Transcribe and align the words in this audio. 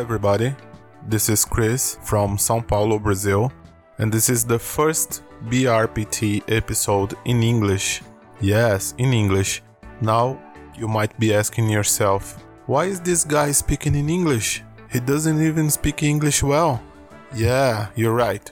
Everybody. 0.00 0.56
This 1.08 1.28
is 1.28 1.44
Chris 1.44 1.98
from 2.02 2.38
Sao 2.38 2.62
Paulo, 2.62 2.98
Brazil, 2.98 3.52
and 3.98 4.10
this 4.10 4.30
is 4.30 4.46
the 4.46 4.58
first 4.58 5.22
BRPT 5.50 6.42
episode 6.48 7.12
in 7.26 7.42
English. 7.42 8.00
Yes, 8.40 8.94
in 8.96 9.12
English. 9.12 9.62
Now, 10.00 10.40
you 10.74 10.88
might 10.88 11.12
be 11.20 11.34
asking 11.34 11.68
yourself, 11.68 12.42
why 12.64 12.86
is 12.86 12.98
this 13.02 13.24
guy 13.24 13.52
speaking 13.52 13.94
in 13.94 14.08
English? 14.08 14.62
He 14.90 15.00
doesn't 15.00 15.42
even 15.42 15.68
speak 15.68 16.02
English 16.02 16.42
well. 16.42 16.82
Yeah, 17.34 17.88
you're 17.94 18.14
right. 18.14 18.50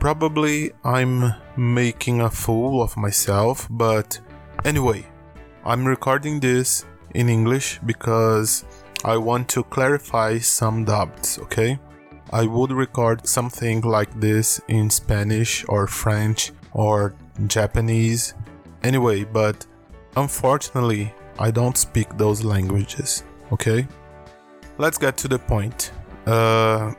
Probably 0.00 0.72
I'm 0.82 1.32
making 1.56 2.22
a 2.22 2.30
fool 2.30 2.82
of 2.82 2.96
myself, 2.96 3.68
but 3.70 4.18
anyway, 4.64 5.06
I'm 5.64 5.86
recording 5.86 6.40
this 6.40 6.86
in 7.14 7.28
English 7.28 7.78
because 7.86 8.64
I 9.04 9.16
want 9.16 9.48
to 9.50 9.62
clarify 9.62 10.38
some 10.38 10.84
doubts, 10.84 11.38
okay? 11.38 11.78
I 12.32 12.46
would 12.46 12.72
record 12.72 13.26
something 13.26 13.80
like 13.82 14.12
this 14.20 14.60
in 14.68 14.90
Spanish 14.90 15.64
or 15.68 15.86
French 15.86 16.52
or 16.72 17.14
Japanese 17.46 18.34
anyway, 18.82 19.24
but 19.24 19.66
unfortunately, 20.16 21.14
I 21.38 21.52
don't 21.52 21.76
speak 21.76 22.16
those 22.18 22.42
languages, 22.42 23.22
okay? 23.52 23.86
Let's 24.78 24.98
get 24.98 25.16
to 25.18 25.28
the 25.28 25.38
point. 25.38 25.92
Uh, 26.26 26.92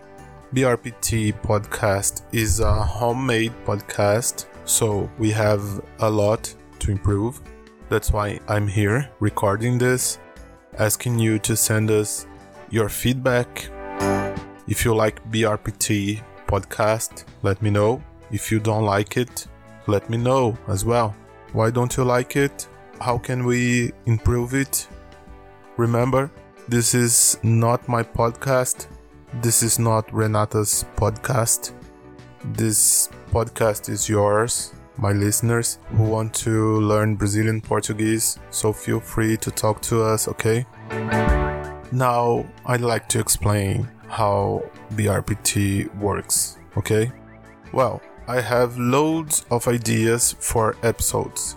BRPT 0.54 1.34
podcast 1.42 2.24
is 2.32 2.62
a 2.62 2.74
homemade 2.74 3.54
podcast, 3.66 4.46
so 4.64 5.10
we 5.20 5.32
have 5.32 5.62
a 6.00 6.10
lot 6.10 6.54
to 6.80 6.92
improve. 6.92 7.42
That's 7.90 8.12
why 8.14 8.40
I'm 8.48 8.68
here 8.68 9.10
recording 9.20 9.78
this 9.78 10.18
asking 10.78 11.20
you 11.20 11.40
to 11.40 11.56
send 11.56 11.90
us 11.92 12.28
your 12.70 12.90
feedback. 12.90 13.70
If 14.68 14.86
you 14.86 14.94
like 14.94 15.24
BRPT 15.32 16.22
podcast, 16.48 17.26
let 17.42 17.62
me 17.62 17.70
know. 17.70 18.04
If 18.32 18.52
you 18.52 18.60
don't 18.60 18.86
like 18.86 19.18
it, 19.18 19.48
let 19.88 20.10
me 20.10 20.18
know 20.18 20.58
as 20.68 20.86
well. 20.86 21.16
Why 21.54 21.72
don't 21.72 21.96
you 21.98 22.04
like 22.04 22.36
it? 22.36 22.68
How 23.02 23.18
can 23.18 23.46
we 23.46 23.92
improve 24.06 24.54
it? 24.54 24.88
Remember, 25.78 26.30
this 26.68 26.94
is 26.94 27.40
not 27.42 27.88
my 27.88 28.04
podcast. 28.04 28.88
This 29.42 29.64
is 29.64 29.80
not 29.80 30.08
Renata's 30.14 30.86
podcast. 30.96 31.72
This 32.44 33.10
podcast 33.32 33.90
is 33.90 34.08
yours 34.08 34.74
my 35.00 35.14
listeners 35.14 35.80
who 35.96 36.04
want 36.04 36.34
to 36.34 36.82
learn 36.82 37.16
Brazilian 37.16 37.62
Portuguese, 37.62 38.38
so 38.50 38.74
feel 38.74 39.00
free 39.00 39.38
to 39.38 39.50
talk 39.50 39.82
to 39.84 40.04
us, 40.04 40.28
okay? 40.28 40.66
Now, 41.92 42.46
I'd 42.66 42.82
like 42.82 43.08
to 43.10 43.20
explain 43.20 43.88
how 44.10 44.70
BRPT 44.96 45.96
works, 46.00 46.58
okay? 46.76 47.12
Well, 47.72 48.02
I 48.28 48.42
have 48.42 48.78
loads 48.78 49.46
of 49.50 49.68
ideas 49.70 50.36
for 50.40 50.76
episodes. 50.84 51.56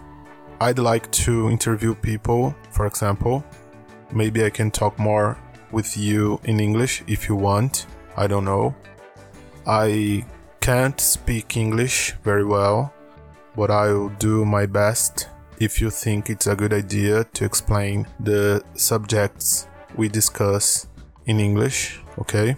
I'd 0.61 0.79
like 0.79 1.11
to 1.13 1.51
interview 1.51 1.97
people, 1.97 2.55
for 2.71 2.87
example. 2.87 3.45
Maybe 4.13 4.45
I 4.45 4.51
can 4.51 4.71
talk 4.71 4.97
more 5.01 5.37
with 5.73 5.97
you 5.97 6.41
in 6.45 6.61
English 6.61 7.03
if 7.09 7.29
you 7.29 7.35
want. 7.35 7.87
I 8.17 8.29
don't 8.29 8.45
know. 8.45 8.75
I 9.67 10.25
can't 10.61 11.01
speak 11.01 11.57
English 11.57 12.15
very 12.23 12.45
well, 12.45 12.95
but 13.57 13.71
I'll 13.71 14.09
do 14.19 14.45
my 14.45 14.67
best 14.67 15.29
if 15.59 15.81
you 15.81 15.91
think 15.91 16.31
it's 16.31 16.47
a 16.47 16.57
good 16.57 16.73
idea 16.73 17.25
to 17.25 17.45
explain 17.45 18.07
the 18.19 18.65
subjects 18.75 19.69
we 19.97 20.09
discuss 20.09 20.87
in 21.27 21.39
English, 21.39 22.01
okay? 22.19 22.57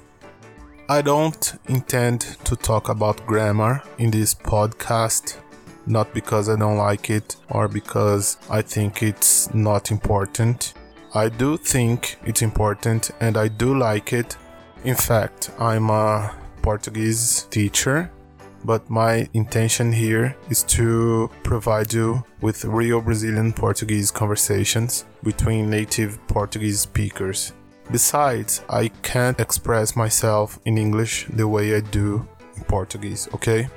I 0.89 1.03
don't 1.03 1.55
intend 1.69 2.21
to 2.45 2.57
talk 2.57 2.89
about 2.89 3.27
grammar 3.27 3.83
in 3.99 4.11
this 4.11 4.35
podcast, 4.35 5.39
not 5.87 6.13
because 6.15 6.49
I 6.49 6.57
don't 6.57 6.77
like 6.77 7.11
it 7.11 7.37
or 7.51 7.69
because 7.69 8.39
I 8.49 8.63
think 8.63 9.03
it's 9.03 9.53
not 9.55 9.91
important. 9.91 10.75
I 11.15 11.29
do 11.29 11.57
think 11.57 12.17
it's 12.25 12.43
important 12.43 13.11
and 13.21 13.37
I 13.37 13.49
do 13.49 13.77
like 13.77 14.13
it. 14.13 14.37
In 14.85 14.95
fact, 14.95 15.51
I'm 15.59 15.89
a 15.91 16.35
Portuguese 16.63 17.47
teacher 17.51 18.11
but 18.65 18.89
my 18.89 19.29
intention 19.35 19.93
here 19.93 20.37
is 20.51 20.63
to 20.65 21.31
provide 21.43 21.93
you 21.93 22.25
with 22.41 22.65
real 22.65 23.01
Brazilian 23.01 23.53
Portuguese 23.53 24.11
conversations 24.11 25.05
between 25.23 25.71
native 25.71 26.19
Portuguese 26.27 26.81
speakers. 26.81 27.53
Besides, 27.91 28.63
I 28.69 28.89
can't 29.03 29.39
express 29.41 29.95
myself 29.95 30.59
in 30.65 30.79
English 30.79 31.27
the 31.31 31.47
way 31.47 31.77
I 31.77 31.81
do 31.81 32.27
in 32.57 32.65
Portuguese, 32.65 33.29
okay? 33.35 33.69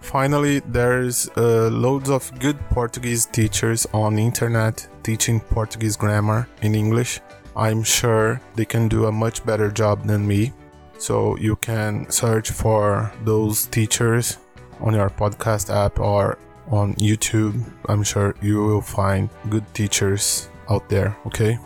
Finally, 0.00 0.60
there's 0.60 1.28
uh, 1.36 1.68
loads 1.68 2.10
of 2.10 2.30
good 2.38 2.58
Portuguese 2.70 3.26
teachers 3.26 3.86
on 3.92 4.18
internet 4.18 4.86
teaching 5.02 5.40
Portuguese 5.40 5.96
grammar 5.96 6.48
in 6.62 6.76
English. 6.76 7.20
I'm 7.56 7.82
sure 7.82 8.40
they 8.54 8.64
can 8.64 8.86
do 8.86 9.06
a 9.06 9.12
much 9.12 9.44
better 9.44 9.70
job 9.70 10.06
than 10.06 10.26
me. 10.26 10.52
So 10.98 11.36
you 11.36 11.56
can 11.56 12.10
search 12.10 12.50
for 12.50 13.12
those 13.24 13.66
teachers 13.66 14.38
on 14.80 14.94
your 14.94 15.10
podcast 15.10 15.68
app 15.74 16.00
or 16.00 16.38
on 16.70 16.94
YouTube. 16.94 17.62
I'm 17.88 18.02
sure 18.02 18.34
you 18.40 18.64
will 18.64 18.80
find 18.80 19.28
good 19.50 19.64
teachers 19.74 20.48
out 20.70 20.88
there, 20.88 21.16
okay? 21.26 21.58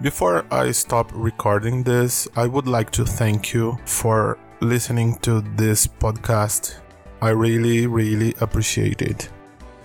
Before 0.00 0.44
I 0.50 0.72
stop 0.72 1.10
recording 1.14 1.84
this, 1.84 2.26
I 2.34 2.46
would 2.46 2.66
like 2.66 2.90
to 2.92 3.04
thank 3.04 3.54
you 3.54 3.78
for 3.86 4.36
listening 4.60 5.16
to 5.18 5.40
this 5.56 5.86
podcast. 5.86 6.80
I 7.20 7.30
really, 7.30 7.86
really 7.86 8.34
appreciate 8.40 9.00
it. 9.00 9.28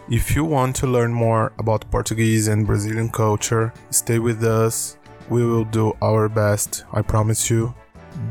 If 0.09 0.35
you 0.35 0.43
want 0.43 0.75
to 0.77 0.87
learn 0.87 1.13
more 1.13 1.53
about 1.59 1.89
Portuguese 1.91 2.47
and 2.47 2.65
Brazilian 2.65 3.09
culture, 3.09 3.73
stay 3.91 4.17
with 4.17 4.43
us. 4.43 4.97
We 5.29 5.45
will 5.45 5.65
do 5.65 5.93
our 6.01 6.29
best, 6.29 6.85
I 6.93 7.01
promise 7.01 7.49
you 7.49 7.75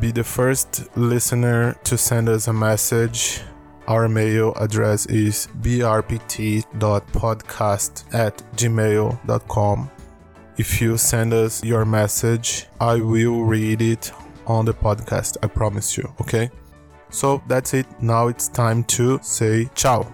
be 0.00 0.12
the 0.12 0.24
first 0.24 0.88
listener 0.96 1.74
to 1.84 1.96
send 1.96 2.28
us 2.28 2.48
a 2.48 2.52
message. 2.52 3.42
Our 3.86 4.08
mail 4.08 4.52
address 4.56 5.06
is 5.06 5.48
brpt.podcast 5.60 6.64
at 8.14 8.36
gmail.com. 8.56 9.90
If 10.56 10.80
you 10.80 10.96
send 10.96 11.32
us 11.34 11.62
your 11.62 11.84
message, 11.84 12.66
I 12.80 12.96
will 12.96 13.44
read 13.44 13.82
it 13.82 14.12
on 14.46 14.64
the 14.64 14.74
podcast. 14.74 15.36
I 15.42 15.46
promise 15.48 15.96
you, 15.96 16.12
okay? 16.20 16.50
So 17.10 17.42
that's 17.46 17.74
it. 17.74 17.86
Now 18.00 18.28
it's 18.28 18.48
time 18.48 18.84
to 18.84 19.18
say 19.22 19.70
ciao. 19.74 20.06